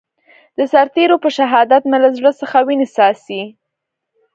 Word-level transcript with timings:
د 0.57 0.59
سرتېرو 0.71 1.15
په 1.23 1.29
شهادت 1.37 1.83
مې 1.89 1.97
له 2.03 2.09
زړه 2.17 2.31
څخه 2.41 2.57
وينې 2.67 2.87
څاڅي. 2.95 3.41